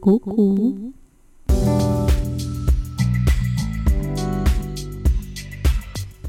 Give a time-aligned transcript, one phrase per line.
[0.00, 0.94] Ку-ку.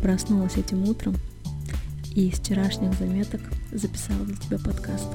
[0.01, 1.15] Проснулась этим утром
[2.13, 3.39] и из вчерашних заметок
[3.71, 5.07] записала для тебя подкаст.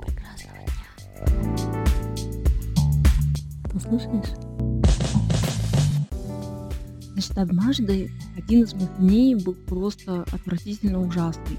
[0.00, 1.84] Прекрасного дня.
[3.70, 4.32] Послушаешь?
[7.12, 11.58] Значит, однажды один из моих дней был просто отвратительно ужасный.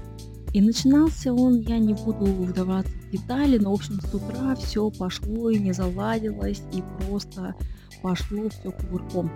[0.54, 4.88] И начинался он, я не буду вдаваться в детали, но, в общем, с утра все
[4.88, 7.56] пошло и не заладилось, и просто
[8.00, 9.32] пошло все кувырком.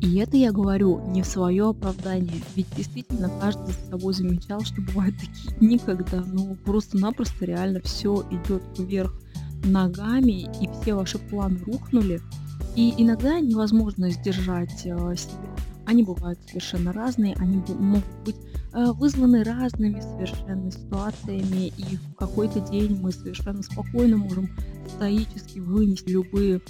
[0.00, 4.80] И это я говорю не в свое оправдание, ведь действительно каждый за собой замечал, что
[4.80, 9.12] бывают такие дни, когда ну просто-напросто реально все идет вверх
[9.64, 12.22] ногами, и все ваши планы рухнули,
[12.74, 15.59] и иногда невозможно сдержать э, себя.
[15.90, 18.36] Они бывают совершенно разные, они могут быть
[18.72, 24.48] Э, вызваны разными совершенно ситуациями, и в какой-то день мы совершенно спокойно можем
[24.86, 26.60] стоически вынести любые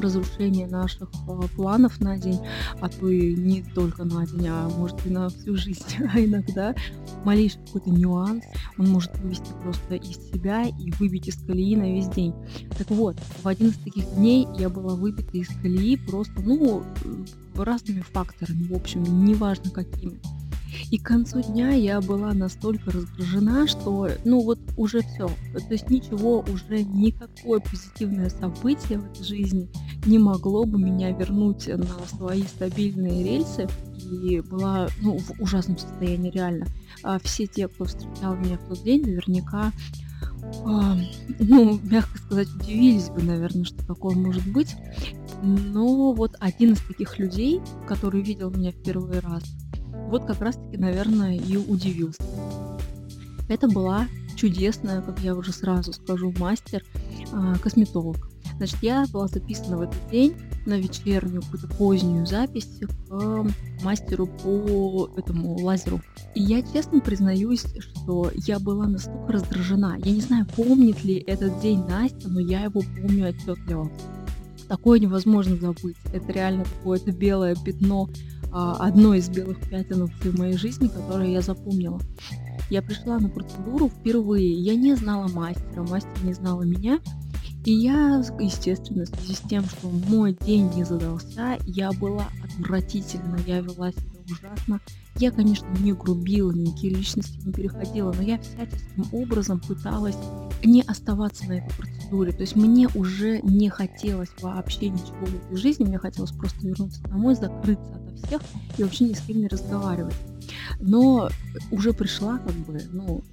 [0.00, 2.40] разрушения наших э, планов на день,
[2.80, 5.84] а то и не только на день, а может и на всю жизнь.
[6.14, 6.74] А иногда
[7.24, 8.44] малейший какой-то нюанс,
[8.78, 12.34] он может вывести просто из себя и выбить из колеи на весь день.
[12.76, 17.62] Так вот, в один из таких дней я была выбита из колеи просто, ну, э,
[17.62, 20.18] разными факторами, в общем, неважно какими.
[20.90, 25.28] И к концу дня я была настолько раздражена, что, ну вот уже все.
[25.52, 29.68] То есть ничего, уже никакое позитивное событие в этой жизни
[30.06, 33.66] не могло бы меня вернуть на свои стабильные рельсы.
[34.10, 36.66] И была, ну, в ужасном состоянии реально.
[37.02, 39.72] А все те, кто встречал меня в тот день, наверняка
[40.64, 40.96] а,
[41.38, 44.74] ну, мягко сказать, удивились бы, наверное, что такое может быть.
[45.42, 49.42] Но вот один из таких людей, который видел меня в первый раз,
[50.08, 52.22] вот как раз-таки, наверное, и удивился.
[53.48, 56.84] Это была чудесная, как я уже сразу скажу, мастер,
[57.32, 58.30] а, косметолог.
[58.58, 60.34] Значит, я была записана в этот день
[60.66, 63.46] на вечернюю, какую-то позднюю запись к
[63.82, 66.00] мастеру по этому лазеру.
[66.34, 69.96] И я честно признаюсь, что я была настолько раздражена.
[70.04, 73.90] Я не знаю, помнит ли этот день Настя, но я его помню отчетливо.
[74.68, 75.96] Такое невозможно забыть.
[76.12, 78.08] Это реально какое-то белое пятно
[78.50, 82.00] а, одно из белых пятен в моей жизни, которое я запомнила.
[82.70, 84.52] Я пришла на процедуру впервые.
[84.52, 87.00] Я не знала мастера, мастер не знала меня.
[87.64, 93.38] И я, естественно, в связи с тем, что мой день не задался, я была отвратительна,
[93.46, 94.80] я вела себя ужасно.
[95.16, 100.16] Я, конечно, не грубила, никакие личности не переходила, но я всяческим образом пыталась
[100.62, 102.32] не оставаться на этой процедуре.
[102.32, 107.02] То есть мне уже не хотелось вообще ничего в этой жизни, мне хотелось просто вернуться
[107.02, 108.42] домой, закрыться ото всех
[108.76, 110.14] и вообще ни с кем не разговаривать.
[110.80, 111.28] Но
[111.72, 113.24] уже пришла как бы, ну,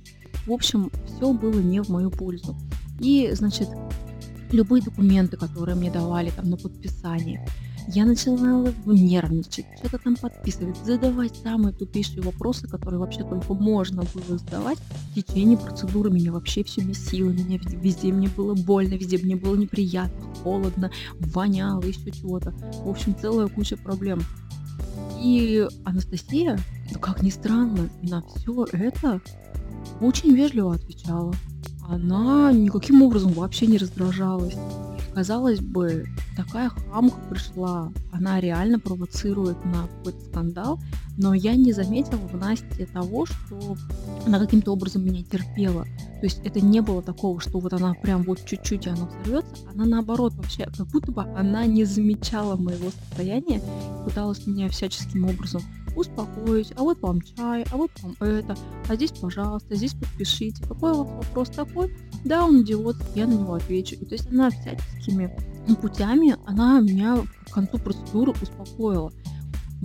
[0.47, 2.55] в общем, все было не в мою пользу.
[2.99, 3.69] И, значит,
[4.51, 7.45] любые документы, которые мне давали там на подписание,
[7.87, 14.39] я начинала нервничать, что-то там подписывать, задавать самые тупейшие вопросы, которые вообще только можно было
[14.39, 14.79] задавать.
[15.11, 19.55] В течение процедуры меня вообще все месило, меня везде, мне было больно, везде мне было
[19.55, 20.89] неприятно, холодно,
[21.19, 22.51] воняло, еще чего-то.
[22.83, 24.21] В общем, целая куча проблем.
[25.21, 26.57] И Анастасия,
[26.91, 29.21] ну, как ни странно, на все это
[30.01, 31.33] очень вежливо отвечала.
[31.87, 34.55] Она никаким образом вообще не раздражалась.
[35.13, 40.79] Казалось бы, такая хамка пришла, она реально провоцирует на какой-то скандал,
[41.17, 43.77] но я не заметила в Насте того, что
[44.25, 45.83] она каким-то образом меня терпела.
[45.83, 49.69] То есть это не было такого, что вот она прям вот чуть-чуть и она взорвется,
[49.73, 55.25] она наоборот вообще, как будто бы она не замечала моего состояния и пыталась меня всяческим
[55.25, 55.61] образом
[55.95, 58.55] успокоить, а вот вам чай, а вот вам это,
[58.87, 60.63] а здесь, пожалуйста, здесь подпишите.
[60.67, 61.95] Какой у вас вопрос такой?
[62.23, 63.95] Да, он идиот, я на него отвечу.
[63.95, 65.35] И то есть она всяческими
[65.81, 69.11] путями, она меня к концу процедуры успокоила.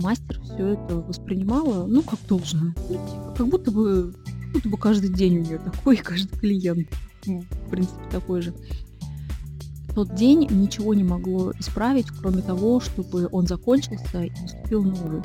[0.01, 2.75] Мастер все это воспринимала, ну, как должное.
[2.89, 6.87] Ну, типа, как будто бы, как будто бы каждый день у нее такой, каждый клиент,
[7.25, 8.53] ну, в принципе, такой же
[9.93, 15.21] тот день ничего не могло исправить, кроме того, чтобы он закончился и наступил новый.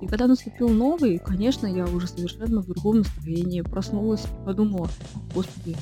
[0.00, 4.88] И когда наступил новый, конечно, я уже совершенно в другом настроении проснулась и подумала,
[5.34, 5.76] господи,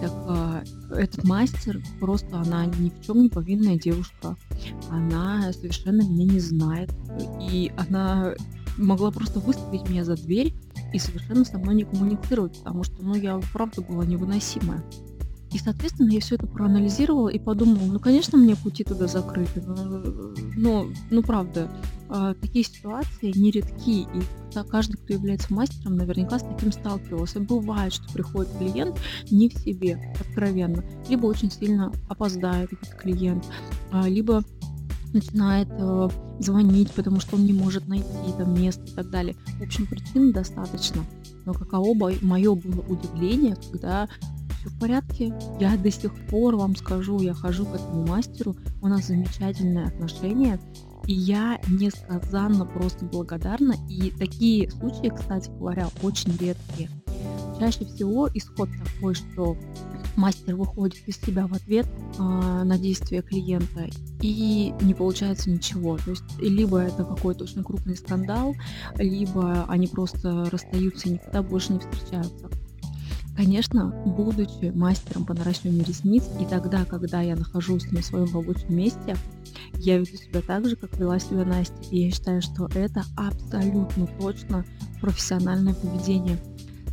[0.00, 0.49] так а,
[0.90, 4.36] этот мастер просто она ни в чем не повинная девушка.
[4.90, 6.90] Она совершенно меня не знает.
[7.40, 8.34] И она
[8.76, 10.54] могла просто выставить меня за дверь
[10.92, 14.82] и совершенно со мной не коммуницировать, потому что, ну, я правда была невыносимая.
[15.52, 20.34] И, соответственно, я все это проанализировала и подумала, ну, конечно, мне пути туда закрыты, но,
[20.56, 21.68] но ну, правда,
[22.08, 27.40] а, такие ситуации нередки, и каждый, кто является мастером, наверняка с таким сталкивался.
[27.40, 28.98] Бывает, что приходит клиент
[29.30, 33.44] не в себе, откровенно, либо очень сильно опоздает этот клиент,
[33.90, 34.44] а, либо
[35.12, 36.08] начинает э,
[36.38, 38.06] звонить, потому что он не может найти
[38.38, 39.34] там место и так далее.
[39.58, 41.04] В общем, причин достаточно.
[41.46, 44.08] Но каково мое было удивление, когда
[44.60, 45.34] все в порядке.
[45.58, 50.60] Я до сих пор вам скажу, я хожу к этому мастеру, у нас замечательные отношения,
[51.06, 53.74] и я несказанно просто благодарна.
[53.88, 56.90] И такие случаи, кстати говоря, очень редкие.
[57.58, 59.56] Чаще всего исход такой, что
[60.16, 61.86] мастер выходит из себя в ответ
[62.18, 63.88] э, на действия клиента
[64.20, 65.96] и не получается ничего.
[65.98, 68.54] То есть либо это какой-то очень крупный скандал,
[68.96, 72.50] либо они просто расстаются и никогда больше не встречаются.
[73.36, 79.16] Конечно, будучи мастером по наращиванию ресниц, и тогда, когда я нахожусь на своем рабочем месте,
[79.74, 81.74] я веду себя так же, как вела себя Настя.
[81.90, 84.64] И я считаю, что это абсолютно точно
[85.00, 86.38] профессиональное поведение.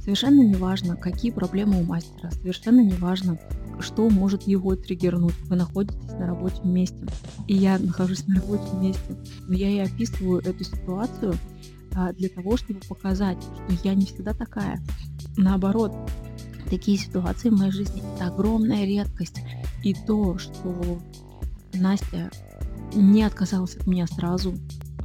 [0.01, 3.37] Совершенно не важно, какие проблемы у мастера, совершенно не важно,
[3.81, 5.35] что может его триггернуть.
[5.47, 7.05] Вы находитесь на рабочем месте,
[7.47, 9.17] и я нахожусь на рабочем месте.
[9.47, 11.35] Но я и описываю эту ситуацию
[11.93, 14.81] а, для того, чтобы показать, что я не всегда такая.
[15.35, 15.93] Наоборот,
[16.67, 19.41] такие ситуации в моей жизни это огромная редкость.
[19.83, 20.99] И то, что
[21.73, 22.31] Настя
[22.93, 24.55] не отказалась от меня сразу,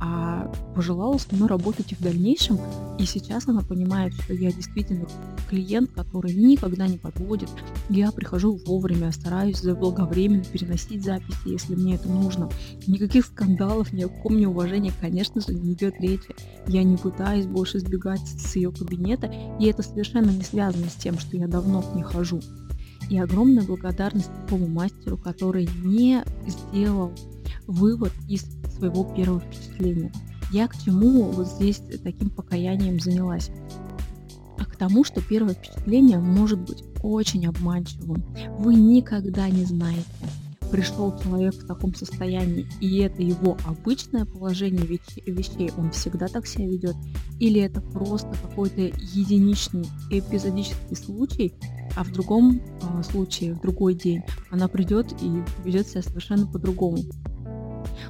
[0.00, 2.58] а пожелала со мной работать и в дальнейшем.
[2.98, 5.06] И сейчас она понимает, что я действительно
[5.52, 7.50] клиент, который никогда не подводит.
[7.90, 12.48] Я прихожу вовремя, стараюсь заблаговременно переносить записи, если мне это нужно.
[12.86, 16.34] Никаких скандалов, ни о каком неуважении, конечно же, не идет речи.
[16.66, 21.18] Я не пытаюсь больше сбегать с ее кабинета, и это совершенно не связано с тем,
[21.18, 22.40] что я давно к ней хожу.
[23.10, 27.12] И огромная благодарность такому мастеру, который не сделал
[27.66, 30.10] вывод из своего первого впечатления.
[30.50, 33.50] Я к чему вот здесь таким покаянием занялась?
[34.82, 38.24] Тому, что первое впечатление может быть очень обманчивым.
[38.58, 40.02] Вы никогда не знаете,
[40.72, 46.66] пришел человек в таком состоянии, и это его обычное положение вещей, он всегда так себя
[46.66, 46.96] ведет,
[47.38, 51.54] или это просто какой-то единичный эпизодический случай,
[51.94, 55.30] а в другом э, случае, в другой день, она придет и
[55.64, 57.04] ведет себя совершенно по-другому.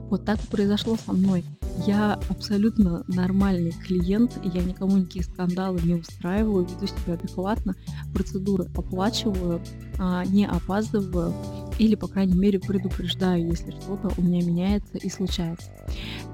[0.08, 1.44] Вот так и произошло со мной.
[1.86, 7.74] Я абсолютно нормальный клиент, я никому никакие скандалы не устраиваю, веду себя адекватно,
[8.14, 9.60] процедуры оплачиваю,
[9.98, 11.34] а, не опаздываю
[11.78, 15.70] или, по крайней мере, предупреждаю, если что-то у меня меняется и случается.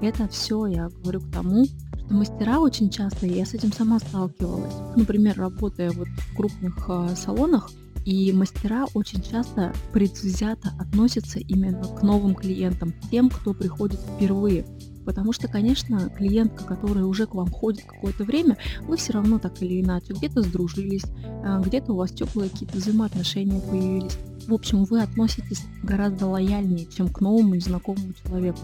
[0.01, 4.75] Это все я говорю к тому, что мастера очень часто, я с этим сама сталкивалась,
[4.95, 7.71] например, работая вот в крупных э, салонах,
[8.05, 14.65] и мастера очень часто предвзято относятся именно к новым клиентам, тем, кто приходит впервые.
[15.05, 19.61] Потому что, конечно, клиентка, которая уже к вам ходит какое-то время, вы все равно так
[19.63, 21.05] или иначе где-то сдружились,
[21.43, 24.17] а, где-то у вас теплые какие-то взаимоотношения появились.
[24.47, 28.59] В общем, вы относитесь гораздо лояльнее, чем к новому незнакомому человеку.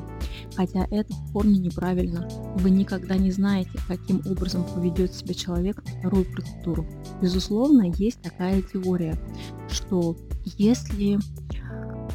[0.55, 2.27] Хотя это в корне неправильно.
[2.57, 6.85] Вы никогда не знаете, каким образом поведет себя человек на вторую процедуру.
[7.21, 9.15] Безусловно, есть такая теория,
[9.69, 10.17] что
[10.57, 11.19] если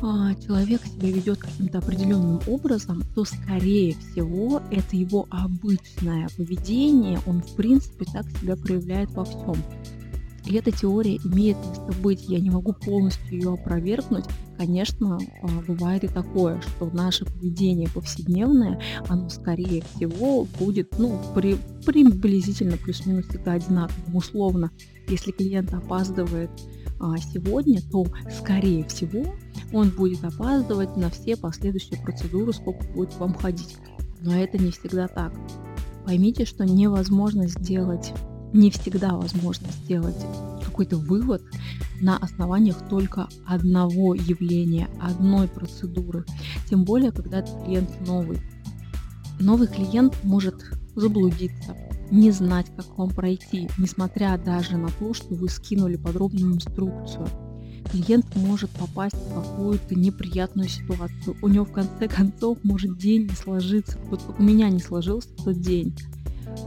[0.02, 7.42] а, человек себя ведет каким-то определенным образом, то, скорее всего, это его обычное поведение, он,
[7.42, 9.56] в принципе, так себя проявляет во всем.
[10.50, 14.24] И эта теория имеет место быть, я не могу полностью ее опровергнуть.
[14.58, 21.56] Конечно, а, бывает и такое, что наше поведение повседневное, оно скорее всего будет, ну, при,
[21.86, 24.16] приблизительно плюс-минус всегда одинаковым.
[24.16, 24.72] Условно,
[25.06, 26.50] если клиент опаздывает
[26.98, 28.04] а, сегодня, то,
[28.36, 29.24] скорее всего,
[29.72, 33.76] он будет опаздывать на все последующие процедуры, сколько будет вам ходить.
[34.20, 35.32] Но это не всегда так.
[36.04, 38.12] Поймите, что невозможно сделать
[38.52, 40.26] не всегда возможно сделать
[40.80, 41.42] какой-то вывод
[42.00, 46.24] на основаниях только одного явления, одной процедуры.
[46.70, 48.40] Тем более, когда клиент новый.
[49.38, 50.54] Новый клиент может
[50.96, 51.76] заблудиться,
[52.10, 57.28] не знать, как вам пройти, несмотря даже на то, что вы скинули подробную инструкцию.
[57.90, 61.36] Клиент может попасть в какую-то неприятную ситуацию.
[61.42, 63.98] У него в конце концов может день не сложиться.
[64.10, 65.94] Вот как у меня не сложился тот день.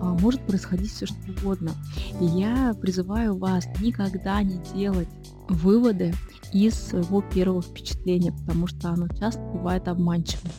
[0.02, 1.72] А, может происходить все что угодно.
[2.20, 5.08] И я призываю вас никогда не делать
[5.50, 6.14] выводы
[6.52, 10.52] из своего первого впечатления, потому что оно часто бывает обманчивым.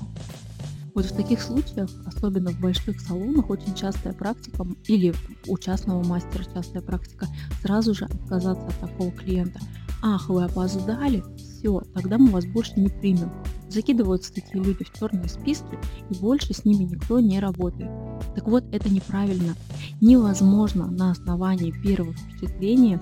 [0.94, 5.12] Вот в таких случаях, особенно в больших салонах, очень частая практика, или
[5.48, 7.26] у частного мастера частая практика,
[7.62, 9.58] сразу же отказаться от такого клиента.
[10.02, 11.24] ах, вы опоздали,
[11.64, 13.32] все, тогда мы вас больше не примем.
[13.70, 15.78] Закидываются такие люди в черные списки,
[16.10, 17.90] и больше с ними никто не работает.
[18.34, 19.54] Так вот, это неправильно.
[20.02, 23.00] Невозможно на основании первого впечатления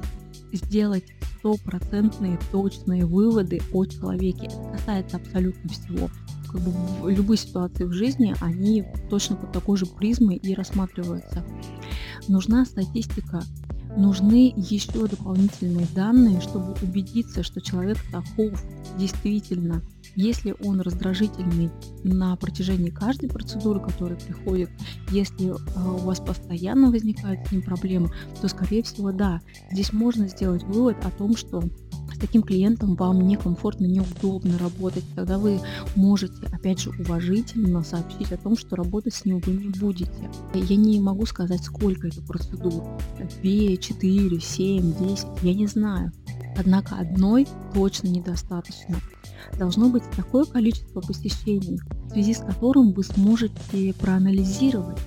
[0.53, 1.05] сделать
[1.39, 4.47] стопроцентные точные выводы о человеке.
[4.47, 6.09] Это касается абсолютно всего.
[6.49, 11.45] Как бы в любой ситуации в жизни они точно под такой же призмой и рассматриваются.
[12.29, 13.43] Нужна статистика,
[13.97, 18.63] нужны еще дополнительные данные, чтобы убедиться, что человек таков
[18.99, 19.83] действительно.
[20.15, 21.71] Если он раздражительный
[22.05, 24.71] на протяжении каждой процедуры, которая приходит,
[25.11, 30.29] если э, у вас постоянно возникают с ним проблемы, то, скорее всего, да, здесь можно
[30.29, 31.63] сделать вывод о том, что
[32.23, 35.61] таким клиентом вам некомфортно, неудобно работать, тогда вы
[35.97, 40.31] можете, опять же, уважительно сообщить о том, что работать с ним вы не будете.
[40.55, 42.85] Я не могу сказать, сколько это процедур.
[43.19, 46.13] 2, 4, 7, 10, я не знаю.
[46.57, 48.97] Однако одной точно недостаточно.
[49.59, 54.99] Должно быть такое количество посещений, в связи с которым вы сможете проанализировать,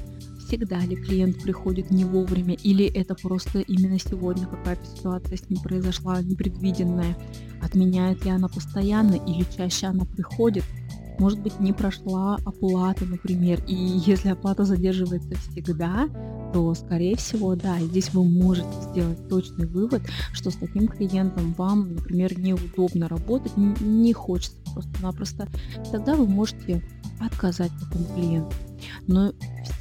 [0.45, 5.59] всегда ли клиент приходит не вовремя, или это просто именно сегодня какая-то ситуация с ним
[5.61, 7.15] произошла непредвиденная,
[7.61, 10.63] отменяет ли она постоянно или чаще она приходит,
[11.19, 16.09] может быть, не прошла оплата, например, и если оплата задерживается всегда,
[16.53, 20.01] то, скорее всего, да, здесь вы можете сделать точный вывод,
[20.33, 25.47] что с таким клиентом вам, например, неудобно работать, не хочется просто-напросто.
[25.91, 26.83] Тогда вы можете
[27.19, 28.55] отказать такому клиенту.
[29.07, 29.33] Но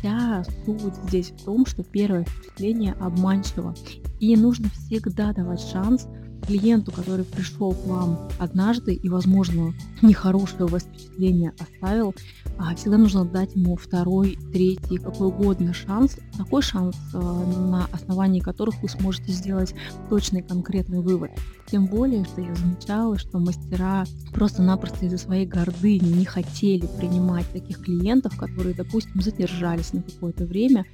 [0.04, 3.74] вся суть здесь в том, что первое впечатление обманчиво.
[4.20, 6.08] И нужно всегда давать шанс
[6.46, 12.14] клиенту, который пришел к вам однажды и, возможно, нехорошее у вас впечатление оставил,
[12.58, 18.40] а всегда нужно дать ему второй, третий, какой угодно шанс, такой шанс, э, на основании
[18.40, 19.74] которых вы сможете сделать
[20.08, 21.30] точный конкретный вывод.
[21.66, 27.80] Тем более, что я замечала, что мастера просто-напросто из-за своей гордыни не хотели принимать таких
[27.80, 30.84] клиентов, которые, допустим, задержались на какое-то время,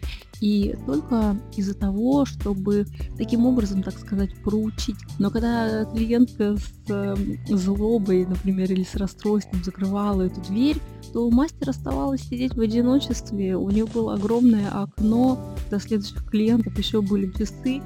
[0.41, 4.97] и только из-за того, чтобы таким образом, так сказать, проучить.
[5.19, 7.15] Но когда клиентка с э,
[7.49, 10.79] злобой, например, или с расстройством закрывала эту дверь,
[11.13, 15.39] то мастер оставалась сидеть в одиночестве, у нее было огромное окно,
[15.71, 17.83] до следующих клиентов еще были часы,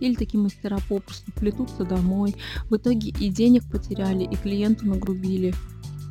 [0.00, 2.34] или такие мастера попросту плетутся домой.
[2.68, 5.54] В итоге и денег потеряли, и клиенту нагрубили.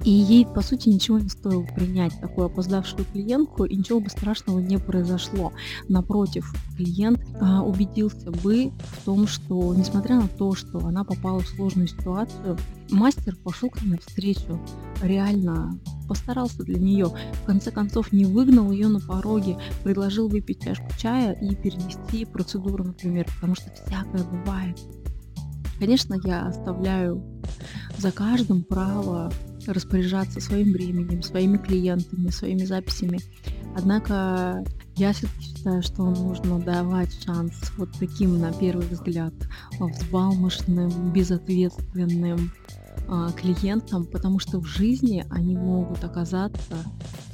[0.04, 4.60] И ей, по сути, ничего не стоило принять такую опоздавшую клиентку, и ничего бы страшного
[4.60, 5.54] не произошло.
[5.88, 11.48] Напротив, клиент а, убедился бы в том, что, несмотря на то, что она попала в
[11.48, 12.58] сложную ситуацию,
[12.90, 14.60] мастер пошел к ней навстречу,
[15.02, 17.08] реально постарался для нее.
[17.44, 22.84] В конце концов, не выгнал ее на пороге, предложил выпить чашку чая и перенести процедуру,
[22.84, 24.78] например, потому что всякое бывает.
[25.80, 27.24] Конечно, я оставляю
[27.98, 29.32] за каждым право
[29.68, 33.20] распоряжаться своим временем, своими клиентами, своими записями.
[33.76, 34.64] Однако
[34.96, 39.34] я все-таки считаю, что нужно давать шанс вот таким, на первый взгляд,
[39.80, 42.52] взбалмошным, безответственным
[43.08, 46.76] э, клиентам, потому что в жизни они могут оказаться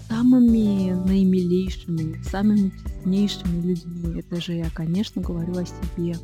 [0.07, 4.19] самыми наимилейшими, самыми честнейшими людьми.
[4.19, 6.15] Это же я, конечно, говорю о себе.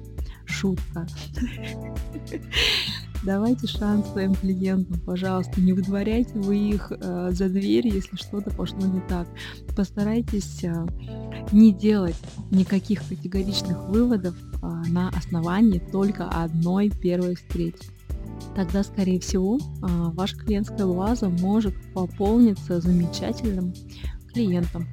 [0.66, 1.06] Шутка.
[3.24, 5.62] Давайте шанс своим клиентам, пожалуйста.
[5.62, 9.28] Не выдворяйте вы их э, за дверь, если что-то пошло не так.
[9.76, 10.74] Постарайтесь э,
[11.52, 12.16] не делать
[12.50, 17.90] никаких категоричных выводов э, на основании только одной первой встречи.
[18.56, 19.60] Тогда, скорее всего, э,
[20.14, 23.74] ваша клиентская база может пополниться замечательным
[24.34, 24.88] клиентом.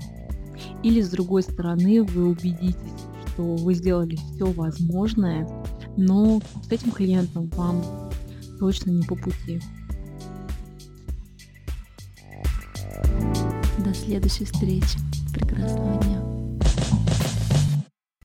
[0.82, 5.48] Или, с другой стороны, вы убедитесь, что вы сделали все возможное,
[5.96, 7.82] но с этим клиентом вам
[8.58, 9.60] точно не по пути.
[13.78, 14.98] До следующей встречи.
[15.32, 16.31] Прекрасного дня.